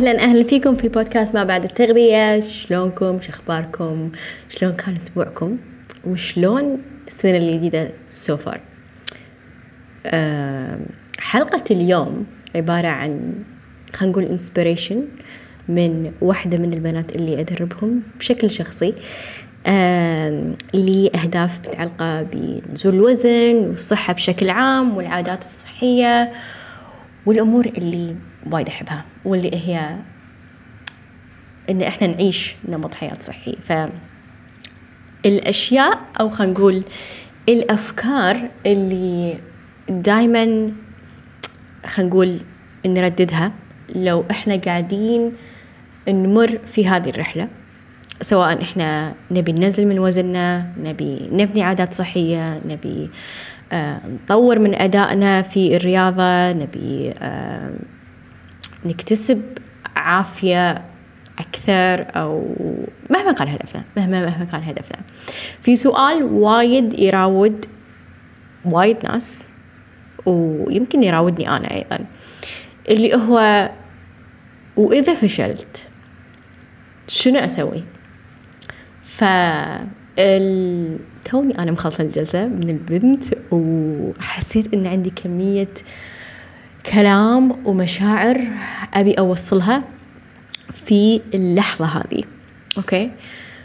[0.00, 2.40] أهلا أهلا فيكم في بودكاست ما بعد التغذية.
[2.40, 4.10] شلونكم؟ شخباركم
[4.48, 5.58] شلون كان أسبوعكم؟
[6.04, 8.60] وشلون السنة الجديدة so far
[10.06, 10.78] أه
[11.18, 13.34] حلقة اليوم عبارة عن
[13.92, 15.04] خلينا نقول inspiration
[15.68, 18.94] من واحدة من البنات اللي أدربهم بشكل شخصي
[19.66, 26.32] آه لأهداف متعلقة بنزول الوزن والصحة بشكل عام والعادات الصحية
[27.26, 29.96] والأمور اللي وايد أحبها واللي هي
[31.70, 33.56] إن إحنا نعيش نمط حياة صحي.
[33.62, 33.72] ف
[35.26, 36.82] الأشياء أو خلينا نقول
[37.48, 39.38] الأفكار اللي
[39.88, 40.66] دايما
[41.86, 42.40] خلينا نقول
[42.86, 43.52] نرددها
[43.96, 45.32] لو إحنا قاعدين
[46.08, 47.48] نمر في هذه الرحلة
[48.20, 53.10] سواء إحنا نبي ننزل من وزننا نبي نبني عادات صحية نبي
[53.72, 57.70] آه نطور من أدائنا في الرياضة نبي آه
[58.84, 59.42] نكتسب
[59.96, 60.84] عافية
[61.38, 62.54] أكثر أو
[63.10, 64.98] مهما كان هدفنا مهما مهما كان هدفنا.
[65.60, 67.66] في سؤال وايد يراود
[68.64, 69.48] وايد ناس
[70.26, 71.98] ويمكن يراودني أنا أيضا
[72.88, 73.70] اللي هو
[74.76, 75.88] وإذا فشلت
[77.08, 77.84] شنو أسوي؟
[79.04, 79.24] ف
[81.24, 85.68] توني أنا مخلصة الجلسة مع البنت وحسيت إن عندي كمية
[86.86, 88.40] كلام ومشاعر
[88.94, 89.82] أبي أوصلها
[90.74, 92.22] في اللحظة هذه.
[92.78, 93.10] okay؟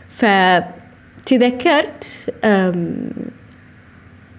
[0.09, 2.03] فتذكرت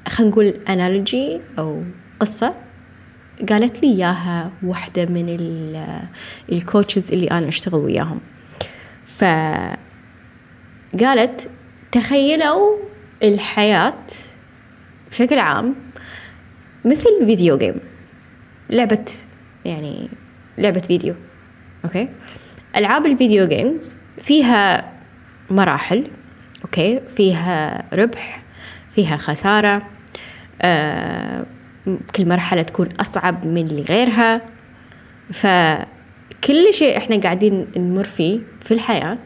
[0.09, 1.83] خلينا نقول analogy أو
[2.21, 2.55] قصة
[3.49, 5.37] قالت لي إياها واحدة من
[6.53, 8.21] ال coaches اللي أنا أشتغل وياهم.
[9.07, 9.81] فقالت
[11.93, 12.77] تخيلوا
[13.23, 14.07] الحياة
[15.11, 15.75] بشكل عام
[16.85, 17.75] مثل video game
[18.70, 19.05] لعبة
[19.64, 20.09] يعني
[20.59, 21.15] لعبة فيديو
[21.84, 22.09] okay؟
[22.77, 24.93] ألعاب ال video games فيها
[25.50, 26.10] مراحل
[26.65, 28.43] okay؟ فيها ربح
[28.91, 29.82] فيها خسارة
[30.62, 31.47] آه
[32.16, 34.43] كل مرحلة تكون أصعب من اللي غيرها.
[35.32, 39.19] فكل شيء إحنا قاعدين نمر فيه في الحياة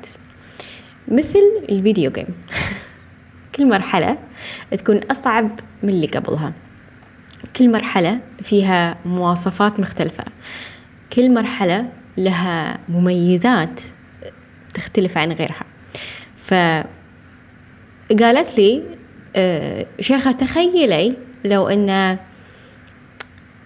[1.08, 2.26] مثل الفيديو جيم
[3.54, 4.18] كل مرحلة
[4.70, 6.52] تكون أصعب من اللي قبلها.
[7.56, 10.24] كل مرحلة فيها مواصفات مختلفة.
[11.12, 13.80] كل مرحلة لها مميزات
[14.74, 15.64] تختلف عن غيرها.
[16.36, 16.88] فقالت
[18.58, 18.82] لي
[19.36, 22.18] آه شيخة تخيلي لو أن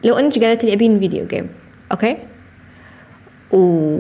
[0.05, 1.49] لو أنت قاعدة تلعبين video game
[1.93, 2.17] okay؟
[3.53, 3.99] و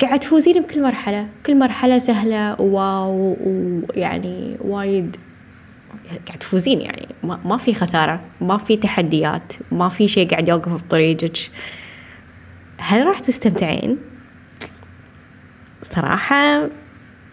[0.00, 1.28] قاعد تفوزين بكل مرحلة.
[1.46, 5.16] كل مرحلة سهلة wow ويعني وايد
[6.26, 7.06] قاعد تفوزين يعني.
[7.22, 11.38] ما, في خسارة ما في تحديات ما في شيء قاعد يوقف بطريقك.
[12.78, 13.98] هل راح تستمتعين؟
[15.82, 16.68] صراحة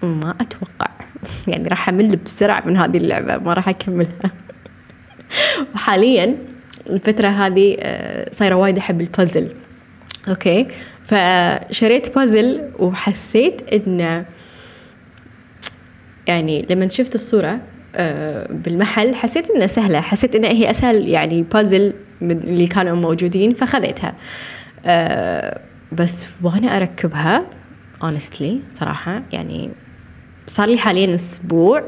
[0.03, 0.91] ما أتوقع.
[1.47, 4.31] يعني راح أمل بسرعة من هذه اللعبة ما راح أكملها.
[5.75, 6.37] وحاليا
[6.89, 7.77] الفترة هذه
[8.31, 9.53] صايرة وايد أحب البازل.
[10.29, 10.67] أوكي؟
[11.03, 14.25] فشريت بازل وحسيت إن
[16.27, 17.61] يعني لما شفت الصورة
[18.49, 20.01] بالمحل حسيت إنها سهلة.
[20.01, 24.15] حسيت إنها هي أسهل يعني بازل من اللي كانوا موجودين فخذيتها.
[25.91, 27.45] بس وأنا أركبها
[28.03, 29.71] honestly صراحة يعني
[30.47, 31.83] صار لي حاليا أسبوع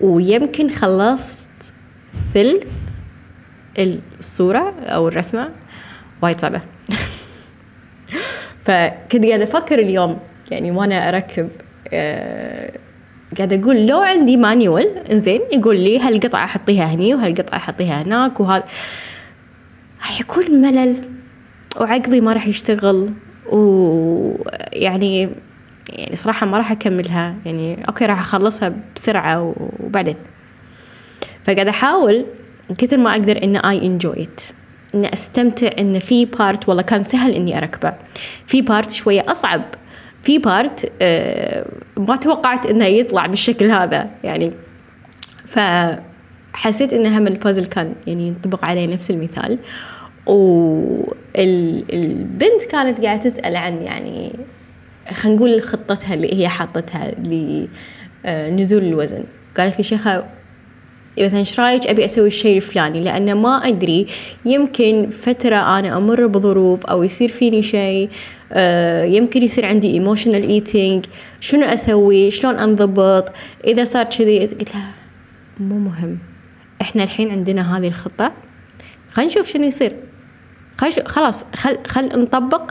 [0.00, 1.48] ويمكن خلصت
[2.34, 2.66] ثلث
[3.78, 5.50] الصورة أو الرسمة
[6.22, 6.60] وايد صعبة.
[8.64, 10.18] فكنت قاعدة أفكر اليوم
[10.50, 11.48] يعني وأنا أركب
[13.36, 18.64] قاعدة أقول لو عندي مانيوال إنزين يقول لي هالقطعة أحطيها هني وهالقطعة أحطيها هناك وهذا
[20.00, 20.96] حيكون ملل
[21.80, 23.10] وعقلي ما راح يشتغل
[23.52, 25.30] ويعني
[25.88, 27.34] يعني صراحة ما راح أكملها.
[27.46, 30.16] يعني okay راح أخلصها بسرعة وبعدين.
[31.44, 32.26] فقاعدة أحاول
[32.78, 34.54] كثر ما أقدر إن I enjoy it
[34.94, 37.94] إن أستمتع إن في part والله كان سهل إني أركبه.
[38.46, 39.62] في part شوية أصعب
[40.26, 44.52] في part آه ما توقعت إنه يطلع بالشكل هذا يعني.
[45.44, 49.58] فحسيت إن هم البازل كان يعني ينطبق عليه نفس المثال.
[51.36, 51.44] والبنت
[52.70, 54.32] كانت قاعدة تسأل عن يعني
[55.12, 57.12] خلينا نقول خطتها اللي هي حاطتها
[58.24, 59.24] لنزول الوزن.
[59.56, 60.24] قالت لي شيخة
[61.18, 64.06] مثلا إيش رأيك أبي أسوي الشيء الفلاني؟ لأن ما أدري
[64.44, 68.08] يمكن فترة أنا أمر بظروف أو يصير فيني شيء
[68.52, 71.04] آه يمكن يصير عندي emotional eating
[71.40, 73.32] شنو أسوي؟ شلون أنضبط؟
[73.66, 74.90] إذا صار كذي قلت لها
[75.60, 76.18] مو مهم.
[76.82, 78.32] إحنا الحين عندنا هذه الخطة.
[79.12, 79.96] خلينا نشوف شنو يصير.
[80.76, 82.70] خل خلاص خل خل نطبق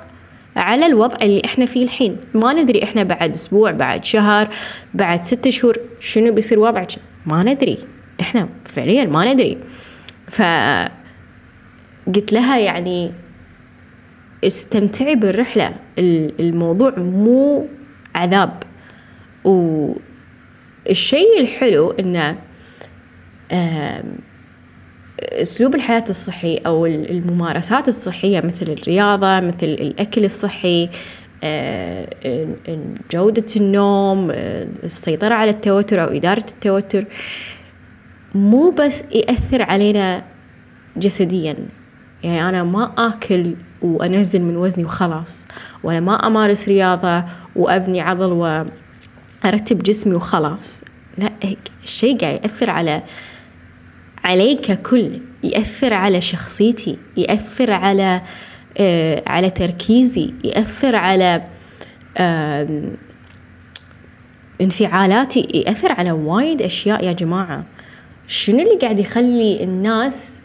[0.55, 2.17] على الوضع اللي إحنا فيه الحين.
[2.33, 4.49] ما ندري إحنا بعد أسبوع بعد شهر
[4.93, 6.91] بعد ستة شهور شنو بيصير وضعك.
[7.25, 7.77] ما ندري.
[8.21, 9.57] إحنا فعليا ما ندري.
[10.27, 10.41] ف
[12.15, 13.11] قلت لها يعني
[14.43, 15.75] استمتعي بالرحلة.
[15.99, 17.67] الموضوع مو
[18.15, 18.63] عذاب.
[19.43, 22.37] والشيء الحلو إنه
[25.21, 30.89] أسلوب الحياة الصحي أو الممارسات الصحية مثل الرياضة مثل الأكل الصحي
[33.11, 34.31] جودة النوم
[34.83, 37.05] السيطرة على التوتر أو إدارة التوتر
[38.35, 40.23] مو بس يأثر علينا
[40.97, 41.55] جسديا.
[42.23, 45.45] يعني أنا ما آكل وأنزل من وزني وخلاص
[45.83, 47.23] ولا ما أمارس رياضة
[47.55, 50.83] وأبني عضل وأرتب جسمي وخلاص.
[51.17, 51.29] لا
[51.83, 53.03] الشيء قاعد يأثر على
[54.23, 58.21] علي ككل يأثر على شخصيتي يأثر على
[58.77, 61.43] آه على تركيزي يأثر على
[62.17, 62.83] آه
[64.61, 67.65] انفعالاتي يأثر على وايد أشياء يا جماعة.
[68.27, 70.39] شنو اللي قاعد يخلي الناس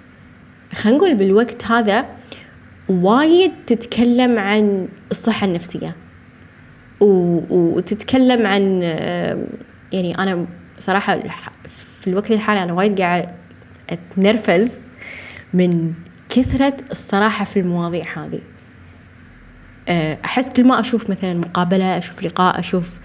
[0.72, 2.06] خلينا نقول بالوقت هذا
[2.88, 5.96] وايد تتكلم عن الصحة النفسية؟
[7.00, 8.82] وتتكلم عن
[9.92, 10.46] يعني أنا
[10.78, 11.18] صراحة
[12.00, 13.34] في الوقت الحالي أنا وايد قاعد
[13.90, 14.72] أتنرفز
[15.54, 15.92] من
[16.28, 18.40] كثرة الصراحة في المواضيع هذه.
[19.88, 23.00] آه، أحس كل ما أشوف مثلا مقابلة أشوف لقاء أشوف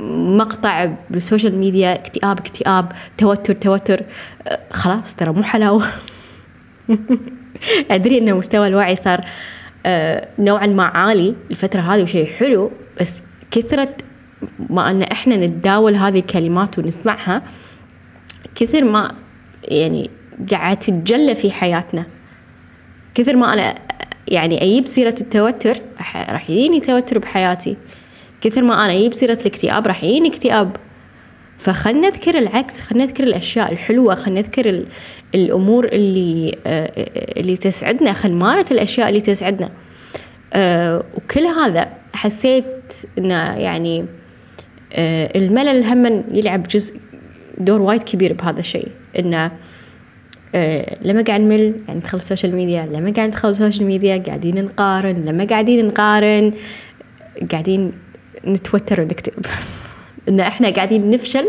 [0.00, 4.02] مقطع بال social media اكتئاب اكتئاب توتر توتر
[4.48, 5.84] آه، خلاص ترى مو حلاوة.
[7.90, 9.24] أدري أن مستوى الوعي صار
[9.86, 13.96] آه، نوعا ما عالي الفترة هذه وشيء حلو بس كثرة
[14.70, 17.42] ما أن إحنا نتداول هذه الكلمات ونسمعها
[18.54, 19.14] كثر ما
[19.64, 20.10] يعني
[20.50, 22.06] قاعد تتجلى في حياتنا.
[23.14, 23.74] كثر ما أنا
[24.28, 25.76] يعني أجيب سيرة التوتر
[26.14, 27.76] راح يجيني توتر بحياتي.
[28.40, 30.76] كثر ما أنا أجيب سيرة الاكتئاب راح يجيني اكتئاب.
[31.56, 34.84] فخلنا نذكر العكس خلنا نذكر الأشياء الحلوة خلنا نذكر
[35.34, 36.90] الأمور اللي آه،
[37.36, 39.70] اللي تسعدنا خلنا نمارس الأشياء اللي تسعدنا.
[40.52, 44.06] آه، وكل هذا حسيت إنه يعني
[44.92, 47.00] آه، الملل هم يلعب جزء
[47.58, 48.88] دور وايد كبير بهذا الشيء.
[50.54, 54.22] آه، لما قاعد نمل يعني ندخل ال social media لما قاعد ندخل ال social media
[54.26, 56.52] قاعدين نقارن لما قاعدين نقارن
[57.50, 57.92] قاعدين
[58.44, 59.46] نتوتر ونكتئب
[60.28, 61.48] إن إحنا قاعدين نفشل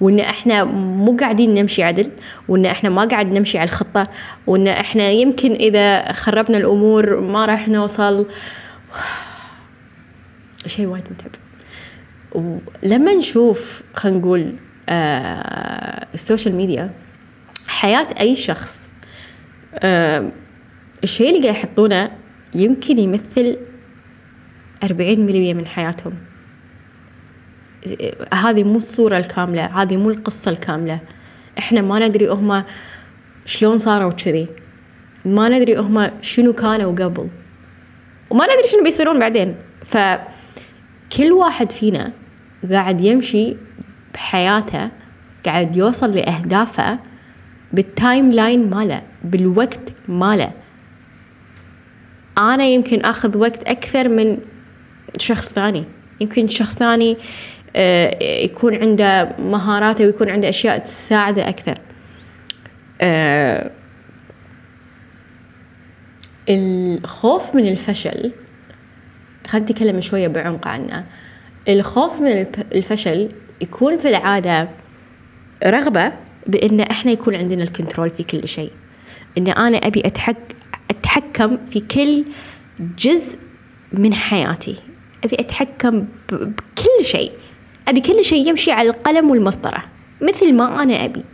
[0.00, 2.10] وإن إحنا مو قاعدين نمشي عدل
[2.48, 4.08] وإن إحنا ما قاعد نمشي على الخطة
[4.46, 8.26] وإن إحنا يمكن إذا خربنا الأمور ما راح نوصل.
[10.66, 11.30] شيء وايد متعب.
[12.32, 14.54] ولما نشوف خلينا نقول
[14.88, 16.90] آه ال social media
[17.68, 18.92] حياة أي شخص
[19.74, 20.30] آه
[21.04, 22.10] الشيء اللي قاعد يحطونه
[22.54, 23.58] يمكن يمثل
[24.84, 26.12] أربعين مليون من حياتهم.
[28.34, 31.00] هذه مو الصورة الكاملة هذه مو القصة الكاملة.
[31.58, 32.64] إحنا ما ندري هم
[33.44, 34.46] شلون صاروا كذي
[35.24, 37.28] ما ندري هم شنو كانوا قبل.
[38.30, 39.54] وما ندري شنو بيصيرون بعدين.
[39.84, 42.12] فكل واحد فينا
[42.70, 43.56] قاعد يمشي
[44.14, 44.90] بحياته
[45.46, 46.98] قاعد يوصل لأهدافه
[47.72, 50.52] بال timeline ماله بالوقت ماله.
[52.38, 54.38] أنا يمكن أخذ وقت أكثر من
[55.18, 55.84] شخص ثاني.
[56.20, 57.16] يمكن شخص ثاني
[57.76, 61.78] آه، يكون عنده مهاراته ويكون عنده أشياء تساعده أكثر.
[63.00, 63.70] آه،
[66.48, 68.32] الخوف من الفشل
[69.46, 71.04] خلينا نتكلم شوية بعمق عنه.
[71.68, 73.28] الخوف من الفشل
[73.60, 74.68] يكون في العادة
[75.64, 76.12] رغبة
[76.46, 78.70] بإن إحنا يكون عندنا الكنترول في كل شيء.
[79.38, 80.36] إن أنا أبي أتحك
[80.90, 82.24] أتحكم في كل
[82.98, 83.38] جزء
[83.92, 84.76] من حياتي.
[85.24, 87.32] أبي أتحكم بكل شيء.
[87.88, 89.84] أبي كل شيء يمشي على القلم والمسطرة.
[90.22, 91.24] مثل ما أنا أبي.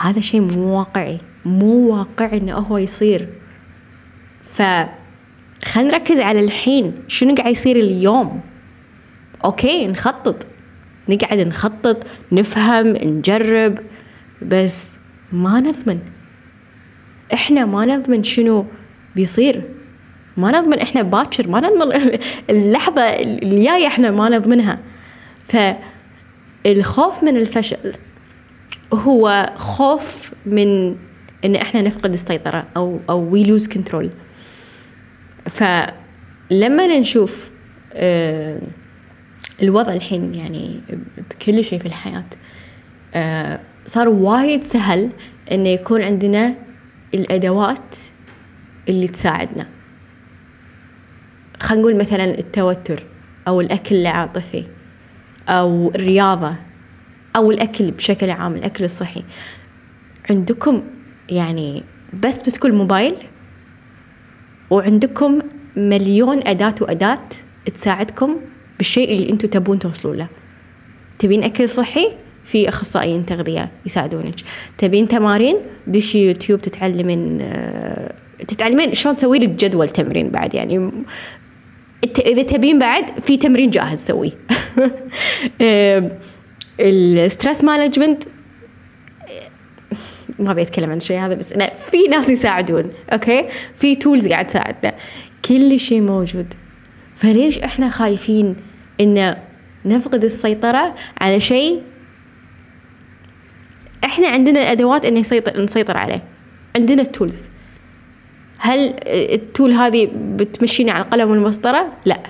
[0.00, 1.18] هذا شيء مو واقعي.
[1.44, 3.28] مو واقعي إنه هو يصير.
[4.42, 4.62] ف
[5.64, 6.94] خلينا نركز على الحين.
[7.08, 8.40] شنو قاعد يصير اليوم؟
[9.44, 10.46] okay نخطط.
[11.08, 13.78] نقعد نخطط نفهم نجرب.
[14.42, 14.92] بس
[15.32, 15.98] ما نضمن.
[17.34, 18.66] إحنا ما نضمن شنو
[19.16, 19.62] بيصير.
[20.36, 22.18] ما نضمن إحنا باكر ما نضمن
[22.50, 24.78] اللحظة اللي جاية إحنا ما نضمنها.
[25.44, 27.92] فالخوف من الفشل
[28.92, 30.96] هو خوف من
[31.44, 34.10] إن إحنا نفقد السيطرة أو أو we lose control
[35.46, 37.50] فلما نشوف
[37.94, 38.60] آه
[39.62, 40.80] الوضع الحين يعني
[41.30, 42.24] بكل شيء في الحياة
[43.14, 45.10] آه، صار وايد سهل
[45.52, 46.54] انه يكون عندنا
[47.14, 47.96] الأدوات
[48.88, 49.68] اللي تساعدنا.
[51.64, 53.02] خلينا نقول مثلا التوتر
[53.48, 54.64] أو الأكل العاطفي
[55.48, 56.54] أو الرياضة
[57.36, 59.24] أو الأكل بشكل عام الأكل الصحي.
[60.30, 60.82] عندكم
[61.28, 61.82] يعني
[62.22, 63.14] بس بسكوا الموبايل
[64.70, 65.38] وعندكم
[65.76, 67.28] مليون أداة وأداة
[67.74, 68.36] تساعدكم
[68.78, 70.28] بالشيء اللي أنتم تبون توصلوا له.
[71.18, 72.08] تبين أكل صحي؟
[72.44, 74.34] في أخصائيين تغذية يساعدونك.
[74.78, 75.56] تبين تمارين؟
[75.86, 78.14] دشي يوتيوب تتعلمين آه،
[78.48, 80.90] تتعلمين شلون تسوي لك جدول تمرين بعد يعني.
[82.04, 84.30] إذا تبين بعد في تمرين جاهز سويه
[86.80, 88.24] ال stress management
[90.38, 94.46] ما أبي أتكلم عن الشيء هذا بس لا في ناس يساعدون okay؟ في tools قاعد
[94.46, 94.94] تساعدنا.
[95.44, 96.54] كل شيء موجود.
[97.14, 98.56] فليش إحنا خايفين
[99.00, 99.36] إن
[99.84, 101.82] نفقد السيطرة على شيء؟
[104.04, 105.14] إحنا عندنا الأدوات ان
[105.56, 106.22] نسيطر عليه.
[106.76, 107.50] عندنا ال tools
[108.58, 112.20] هل ال tool هذه بتمشيني على القلم والمسطرة؟ لا.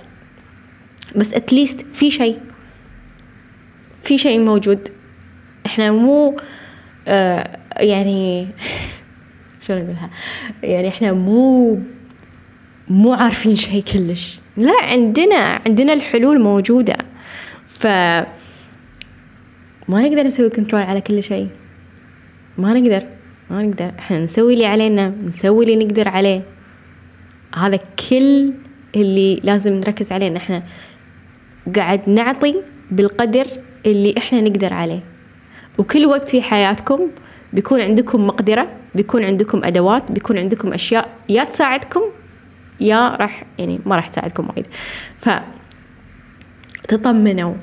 [1.16, 2.40] بس اتليست في شيء.
[4.02, 4.88] في شيء موجود.
[5.66, 6.36] إحنا مو
[7.08, 8.48] آه يعني
[9.66, 10.10] شلون أقولها؟
[10.62, 11.78] يعني إحنا مو
[12.88, 14.40] مو عارفين شيء كلش.
[14.56, 16.96] لا عندنا عندنا الحلول موجودة.
[17.66, 17.86] ف
[19.88, 21.48] ما نقدر نسوي كنترول على كل شيء.
[22.58, 23.06] ما نقدر.
[23.50, 26.42] ما نقدر إحنا نسوي اللي علينا نسوي اللي نقدر عليه.
[27.56, 28.52] هذا كل
[28.96, 30.62] اللي لازم نركز عليه إن إحنا
[31.76, 32.54] قاعد نعطي
[32.90, 33.46] بالقدر
[33.86, 35.00] اللي إحنا نقدر عليه.
[35.78, 37.10] وكل وقت في حياتكم
[37.52, 42.02] بيكون عندكم مقدرة بيكون عندكم أدوات بيكون عندكم أشياء يا تساعدكم
[42.80, 44.66] يا راح يعني ما راح تساعدكم وايد.
[45.18, 45.28] ف
[46.88, 47.54] تطمنوا.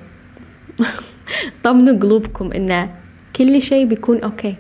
[1.64, 2.90] طمنوا قلوبكم إن
[3.36, 4.56] كل شيء بيكون أوكي.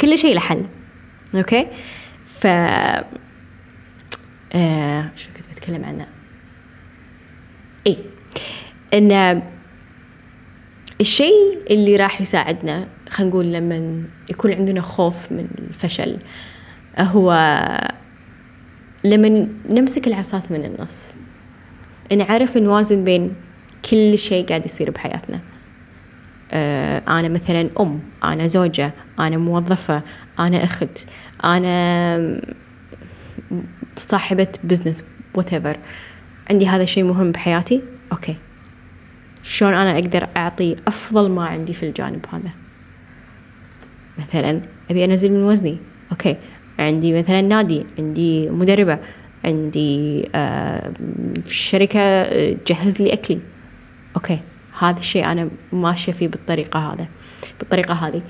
[0.00, 0.66] كل شيء له حل
[1.34, 1.66] أوكي؟
[2.26, 2.46] ف
[4.52, 6.06] آه شو كنت بتكلم عنه؟
[7.86, 7.98] اي
[8.94, 9.42] إن
[11.00, 16.18] الشيء اللي راح يساعدنا خلينا نقول لما يكون عندنا خوف من الفشل
[16.98, 17.32] هو
[19.04, 21.08] لما نمسك العصاة من النص
[22.16, 23.34] نعرف نوازن بين
[23.90, 25.40] كل شيء قاعد يصير بحياتنا.
[26.52, 30.02] أنا مثلا أم أنا زوجة أنا موظفة
[30.38, 31.06] أنا أخت
[31.44, 32.40] أنا
[33.96, 35.02] صاحبة business
[35.38, 35.76] whatever.
[36.50, 38.36] عندي هذا الشيء مهم بحياتي؟ okay.
[39.42, 42.50] شلون أنا أقدر أعطي أفضل ما عندي في الجانب هذا؟
[44.18, 45.78] مثلا أبي أنزل من وزني.
[46.12, 46.36] okay.
[46.78, 48.98] عندي مثلا نادي عندي مدربة
[49.44, 50.92] عندي آه
[51.46, 53.40] شركة تجهز لي أكلي.
[54.16, 54.38] أوكي.
[54.80, 57.06] هذا الشيء أنا ماشية فيه بالطريقة هذا
[57.58, 58.22] بالطريقة هذه.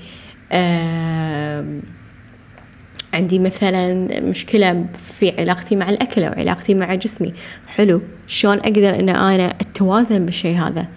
[3.13, 7.33] عندي مثلا مشكلة في علاقتي مع الأكل أو علاقتي مع جسمي.
[7.67, 10.87] حلو شلون أقدر أن أنا أتوازن بالشيء هذا؟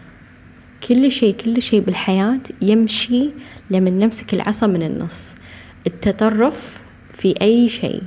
[0.89, 3.31] كل شيء كل شيء بالحياة يمشي
[3.71, 5.35] لما نمسك العصا من النص.
[5.87, 6.83] التطرف
[7.13, 8.03] في أي شيء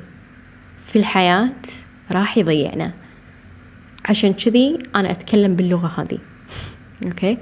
[0.80, 1.62] في الحياة
[2.12, 2.94] راح يضيعنا.
[4.10, 6.18] عشان كذي أنا أتكلم باللغة هذه.
[7.06, 7.38] أوكي؟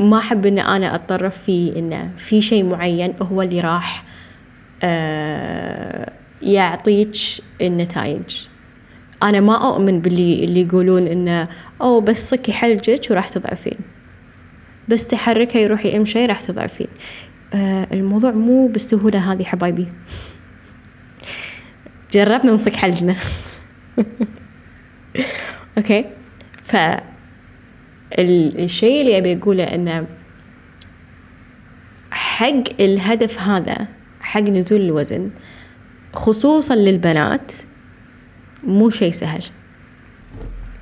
[0.00, 4.04] ما أحب إن أنا أتطرف في إنه في شيء معين هو اللي راح
[4.82, 7.16] أه يعطيك
[7.60, 8.46] النتائج.
[9.22, 11.48] أنا ما أؤمن باللي اللي يقولون إنه
[11.82, 13.78] أو بس صكي حلجك وراح تضعفين.
[14.88, 16.88] بس تحركه يروح يمشي راح تضعفين.
[17.54, 19.88] آه الموضوع مو بالسهولة هذه حبايبي.
[22.12, 23.16] جربنا نصك حلجنا.
[25.78, 26.04] أوكي
[26.62, 26.76] ف
[28.18, 30.06] الشيء اللي أبي أقوله انه
[32.10, 33.86] حق الهدف هذا
[34.20, 35.30] حق نزول الوزن
[36.14, 37.52] خصوصا للبنات
[38.64, 39.44] مو شيء سهل.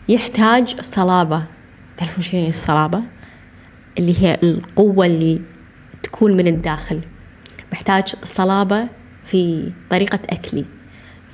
[0.09, 1.45] يحتاج صلابة.
[1.97, 3.03] تعرفون شنو يعني الصلابة؟
[3.99, 5.41] اللي هي القوة اللي
[6.03, 7.01] تكون من الداخل.
[7.73, 8.89] محتاج صلابة
[9.25, 10.65] في طريقة أكلي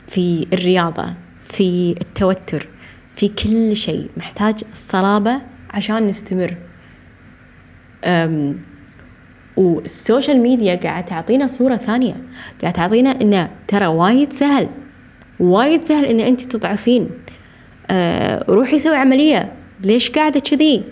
[0.08, 2.68] في الرياضة في التوتر.
[3.14, 4.08] في كل شيء.
[4.16, 5.40] محتاج الصلابة
[5.70, 6.54] عشان نستمر.
[9.56, 12.14] وال social media قاعد تعطينا صورة ثانية.
[12.62, 14.68] قاعد تعطينا إنه ترى وايد سهل.
[15.40, 17.10] وايد سهل إن أنت تضعفين.
[17.90, 19.52] أه روحي سوي عملية.
[19.84, 20.82] ليش قاعدة كذي؟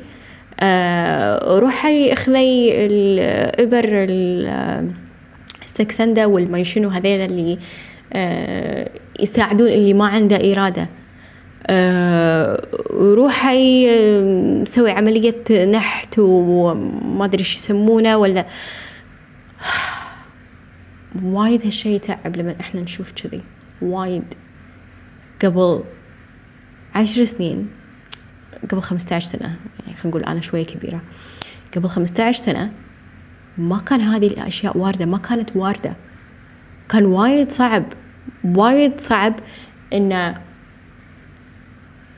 [0.60, 3.84] أه روحي اخذي الإبر
[5.62, 7.58] السكسندا والميشنو هذيل اللي
[8.12, 8.88] أه
[9.20, 10.88] يساعدون اللي ما عنده إرادة.
[12.90, 13.88] روحي
[14.62, 18.44] مسوي عملية نحت وما أدري إيش يسمونه ولا
[21.22, 23.42] وايد هالشي يتعب لما إحنا نشوف كذي
[23.82, 24.34] وايد.
[25.44, 25.84] قبل
[26.94, 27.70] عشر سنين
[28.70, 31.02] قبل 15 سنة يعني خلينا نقول أنا شوية كبيرة
[31.76, 32.72] قبل 15 سنة
[33.58, 35.96] ما كان هذه الأشياء واردة ما كانت واردة.
[36.88, 37.84] كان وايد صعب
[38.44, 39.34] وايد صعب
[39.92, 40.40] إنه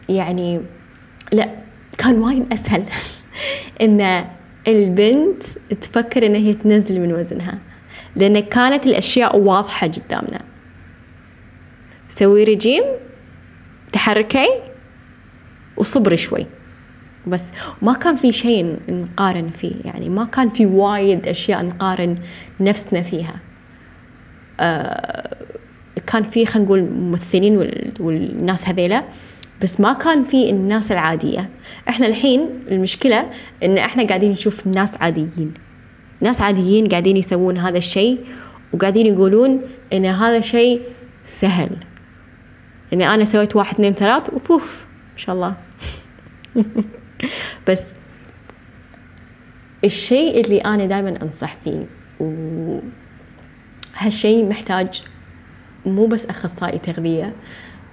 [0.09, 0.61] يعني
[1.33, 1.49] لا
[1.99, 2.85] كان وايد أسهل
[3.83, 4.25] إن
[4.69, 5.43] البنت
[5.81, 7.59] تفكر إن هي تنزل من وزنها
[8.17, 10.41] لأن كانت الأشياء واضحة قدامنا.
[12.09, 12.85] سوي رجيم
[13.93, 14.49] تحركي
[15.77, 16.47] وصبري شوي.
[17.27, 17.51] بس
[17.83, 22.15] ما كان في شيء نقارن فيه يعني ما كان في وايد أشياء نقارن
[22.61, 23.37] نفسنا فيها.
[24.61, 25.37] آه
[26.07, 27.57] كان في خلينا نقول ممثلين
[28.01, 29.05] والناس هذيلا
[29.65, 31.51] بس ما كان في الناس العادية.
[31.89, 33.31] إحنا الحين المشكلة
[33.63, 35.55] إن إحنا قاعدين نشوف ناس عاديين.
[36.21, 38.27] ناس عاديين قاعدين يسوون هذا الشيء
[38.73, 40.83] وقاعدين يقولون إن هذا شيء
[41.27, 41.71] سهل.
[42.93, 45.55] اني أنا سويت واحد اثنين ثلاث وبوف ما شاء الله.
[47.69, 47.95] بس
[49.85, 51.87] الشيء اللي أنا دائما أنصح فيه
[54.01, 55.03] وهالشيء محتاج
[55.87, 57.35] مو بس أخصائي تغذية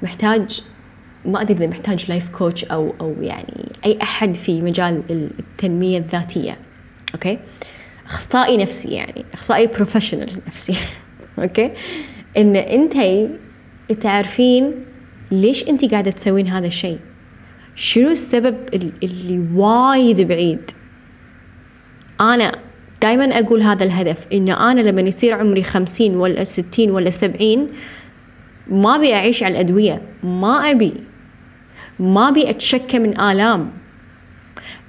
[0.03, 0.63] محتاج
[1.25, 5.01] ما أدري إذا محتاج life coach أو أو يعني أي أحد في مجال
[5.39, 6.57] التنمية الذاتية.
[7.13, 7.39] okay؟
[8.05, 9.25] أخصائي نفسي يعني.
[9.33, 10.73] أخصائي professional نفسي.
[11.39, 11.71] okay؟
[12.37, 13.27] إن انت
[14.01, 14.85] تعرفين
[15.31, 16.99] ليش انت قاعدة تسوين هذا الشيء.
[17.75, 18.55] شنو السبب
[19.03, 20.71] اللي وايد بعيد؟
[22.21, 22.51] أنا
[23.01, 27.67] دائما أقول هذا الهدف إن أنا لما يصير عمري خمسين ولا ستين ولا سبعين
[28.67, 30.01] ما أبي أعيش على الأدوية.
[30.23, 30.93] ما أبي.
[31.99, 33.71] ما أبي أتشكى من آلام.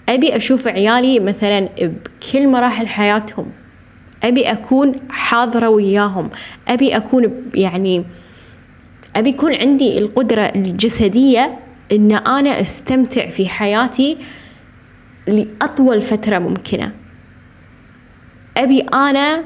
[0.08, 3.46] أبي أشوف عيالي مثلا بكل مراحل حياتهم.
[4.22, 6.30] أبي أكون حاضرة وياهم.
[6.68, 8.04] أبي أكون يعني
[9.16, 11.58] أبي يكون عندي القدرة الجسدية
[11.92, 14.18] إن أنا أستمتع في حياتي
[15.26, 16.92] لأطول فترة ممكنة.
[18.56, 19.44] أبي أنا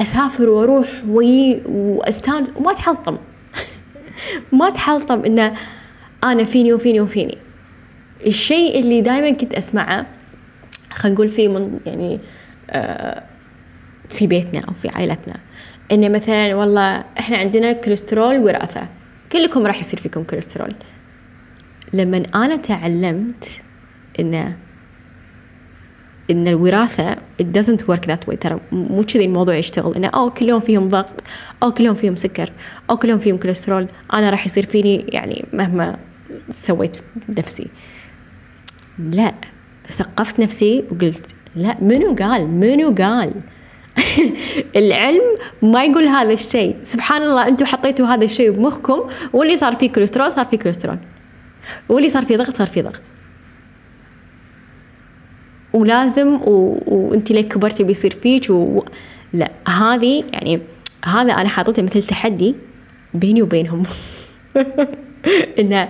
[0.00, 3.18] أسافر وأروح وأيي واستانس وما اتحلطم
[4.52, 5.54] ما اتحلطم إنه
[6.24, 7.38] أنا فيني وفيني وفيني.
[8.26, 10.06] الشيء اللي دائما كنت أسمعه
[10.92, 12.20] خلينا نقول في من يعني
[12.70, 13.22] آه
[14.08, 15.34] في بيتنا أو في عائلتنا
[15.92, 18.88] ان مثلا والله إحنا عندنا كوليسترول وراثة.
[19.32, 20.74] كلكم راح يصير فيكم كوليسترول.
[21.92, 23.48] لما أنا تعلمت
[24.20, 24.54] ان
[26.30, 28.36] إن الوراثة it doesn't work that way.
[28.40, 29.94] ترى مو كذي الموضوع يشتغل.
[29.94, 31.22] إنه أو كلهم فيهم ضغط
[31.62, 32.52] أو كلهم فيهم سكر
[32.90, 35.96] أو كلهم فيهم كوليسترول أنا راح يصير فيني يعني مهما
[36.50, 36.96] سويت
[37.38, 37.66] نفسي.
[38.98, 39.34] لا
[39.90, 43.32] ثقفت نفسي وقلت لا منو قال؟ منو قال؟
[44.76, 46.76] العلم ما يقول هذا الشيء.
[46.84, 49.00] سبحان الله أنتم حطيتوا هذا الشيء بمخكم
[49.32, 50.98] واللي صار فيه كوليسترول صار فيه كوليسترول
[51.88, 53.02] واللي صار فيه ضغط صار فيه ضغط.
[55.76, 56.78] ولازم و...
[56.86, 58.84] وانت ليك كبرتي بيصير فيك و...
[59.32, 60.60] لا هذه يعني
[61.04, 62.54] هذا أنا حاطته مثل تحدي
[63.14, 63.82] بيني وبينهم.
[65.60, 65.88] إنه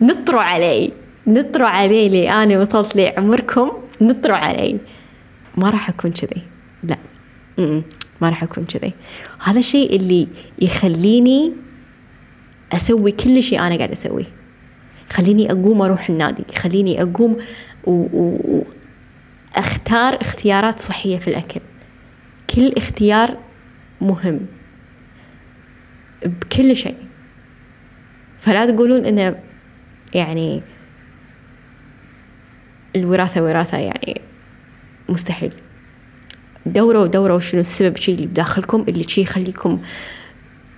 [0.00, 0.92] نطروا علي
[1.26, 4.78] نطروا علي لي أنا وصلت لعمركم نطروا علي.
[5.56, 6.42] ما راح أكون كذي.
[6.82, 6.96] لا.
[8.20, 8.92] ما راح أكون كذي.
[9.44, 11.52] هذا الشيء اللي يخليني
[12.72, 14.38] أسوي كل شيء أنا قاعد أسويه.
[15.10, 17.36] خليني أقوم أروح النادي خليني أقوم
[19.56, 21.60] واختار اختيارات صحية في الأكل.
[22.54, 23.36] كل اختيار
[24.00, 24.40] مهم
[26.24, 26.96] بكل شيء.
[28.38, 29.38] فلا تقولون إنه
[30.14, 30.62] يعني
[32.96, 34.20] الوراثة وراثة يعني
[35.08, 35.52] مستحيل.
[36.66, 39.80] دوروا دوروا شنو السبب شيء اللي بداخلكم اللي شيء يخليكم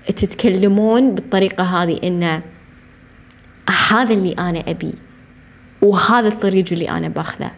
[0.06, 2.42] تتكلمون بالطريقة هذه إنه
[3.90, 4.92] هذا اللي أنا أبي.
[5.82, 7.50] وهذا الطريق اللي أنا باخذه.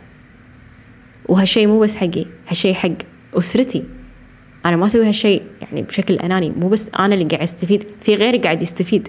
[1.28, 2.90] وهالشيء مو بس حقي هالشيء حق
[3.34, 3.84] أسرتي.
[4.66, 8.38] أنا ما أسوي هالشيء يعني بشكل أناني مو بس أنا اللي قاعد أستفيد في غيري
[8.38, 9.08] قاعد يستفيد.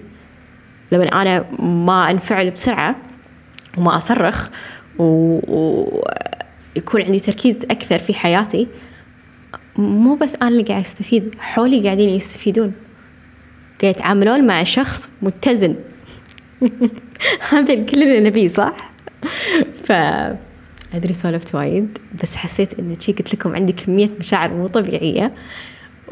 [0.92, 2.96] لما أنا ما أنفعل بسرعة
[3.76, 4.48] وما أصرخ
[4.98, 6.02] ويكون
[7.02, 8.68] عندي تركيز أكثر في حياتي
[9.76, 12.72] مو بس أنا اللي قاعد أستفيد حولي قاعدين يستفيدون.
[13.82, 15.76] قاعد يتعاملون مع شخص متزن.
[17.50, 18.93] هذا الكل اللي نبيه صح؟
[19.84, 19.92] ف
[20.94, 25.32] أدري سولفت وايد بس حسيت إن شي قلت لكم عندي كمية مشاعر مو طبيعية.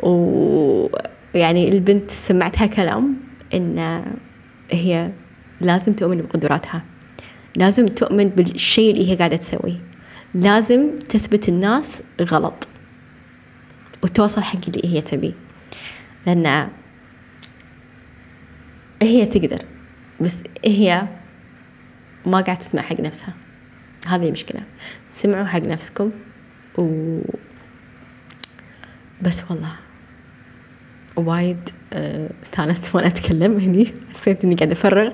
[0.03, 3.17] ويعني البنت سمعتها كلام
[3.55, 4.05] إن
[4.71, 5.11] هي
[5.61, 6.85] لازم تؤمن بقدراتها.
[7.57, 9.81] لازم تؤمن بالشيء اللي هي قاعدة تسويه
[10.35, 12.69] لازم تثبت الناس غلط.
[14.03, 15.33] وتوصل حق اللي هي تبيه
[16.27, 16.69] لأن
[19.03, 19.65] هي تقدر.
[20.21, 21.09] بس هي
[22.27, 23.35] ما قاعد تسمع حق نفسها.
[24.07, 24.61] هذه المشكلة.
[25.11, 26.11] سمعوا حق نفسكم
[26.79, 27.19] و
[29.23, 29.73] بس والله
[31.17, 33.59] وايد آه، استانست وأنا أتكلم.
[33.65, 35.11] هني حسيت إني قاعدة أفرغ.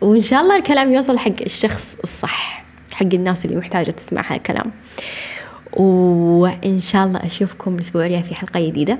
[0.00, 4.72] وإن شاء الله الكلام يوصل حق الشخص الصح حق الناس اللي محتاجة تسمع هالكلام
[5.72, 8.98] وإن شاء الله أشوفكم الأسبوع الجاي في حلقة جديدة.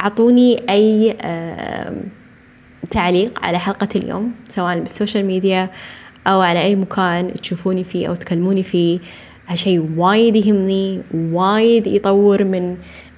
[0.00, 1.16] أعطوني أي
[2.90, 5.70] تعليق على حلقة اليوم سواء بال social media
[6.28, 8.98] أو على أي مكان تشوفوني فيه أو تكلموني فيه
[9.46, 12.76] هالشيء وايد يهمني وايد يطور من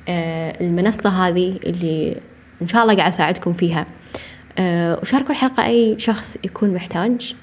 [0.08, 2.16] آه، المنصة هذه اللي
[2.62, 3.86] إن شاء الله قاعد أساعدكم فيها.
[4.58, 7.34] آه، وشاركوا الحلقة أي شخص يكون محتاج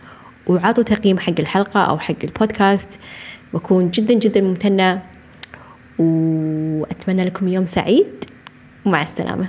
[0.48, 3.00] وعطوا تقييم حق الحلقة أو حق البودكاست.
[3.54, 5.02] بكون جدا جدا ممتنة
[6.00, 8.26] وأتمنى لكم يوم سعيد.
[8.86, 9.48] ومع السلامة.